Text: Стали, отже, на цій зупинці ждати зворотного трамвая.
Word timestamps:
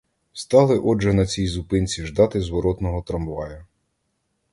Стали, 0.33 0.77
отже, 0.79 1.13
на 1.13 1.25
цій 1.25 1.47
зупинці 1.47 2.05
ждати 2.05 2.41
зворотного 2.41 3.01
трамвая. 3.01 3.65